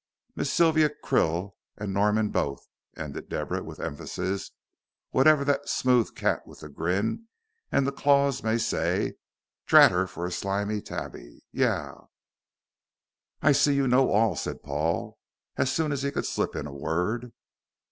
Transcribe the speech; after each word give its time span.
Miss 0.35 0.51
Sylvia 0.51 0.89
Krill 0.89 1.51
an' 1.77 1.93
Norman 1.93 2.29
both," 2.29 2.65
ended 2.97 3.29
Deborah 3.29 3.61
with 3.61 3.79
emphasis, 3.79 4.49
"whatever 5.11 5.43
that 5.45 5.69
smooth 5.69 6.15
cat 6.15 6.47
with 6.47 6.61
the 6.61 6.69
grin 6.69 7.27
and 7.71 7.85
the 7.85 7.91
clawses 7.91 8.43
may 8.43 8.57
say, 8.57 9.13
drat 9.67 9.91
her 9.91 10.07
fur 10.07 10.25
a 10.25 10.31
slimy 10.31 10.81
tabby 10.81 11.43
yah!" 11.51 12.07
"I 13.43 13.51
see 13.51 13.75
you 13.75 13.87
know 13.87 14.09
all," 14.09 14.35
said 14.35 14.63
Paul, 14.63 15.19
as 15.55 15.71
soon 15.71 15.91
as 15.91 16.01
he 16.01 16.09
could 16.09 16.25
slip 16.25 16.55
in 16.55 16.65
a 16.65 16.73
word. 16.73 17.31